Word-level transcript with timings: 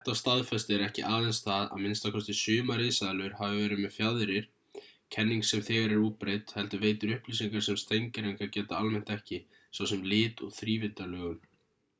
þetta 0.05 0.13
staðfestir 0.19 0.83
ekki 0.83 1.01
aðeins 1.07 1.39
það 1.47 1.65
að 1.75 1.81
minnsta 1.85 2.11
kosti 2.15 2.35
sumar 2.39 2.79
risaeðlur 2.83 3.35
hafi 3.41 3.59
verið 3.59 3.83
með 3.83 3.93
fjaðrir 3.97 4.47
kenning 5.17 5.43
sem 5.51 5.63
þegar 5.69 5.93
er 5.97 6.01
útbreidd 6.07 6.55
heldur 6.57 6.83
veitir 6.87 7.13
upplýsingar 7.19 7.67
sem 7.69 7.79
steingervingar 7.85 8.53
geta 8.59 8.81
almennt 8.83 9.15
ekki 9.19 9.43
svo 9.61 9.91
sem 9.95 10.11
lit 10.15 10.45
og 10.49 10.57
þrívíddarlögun 10.63 11.41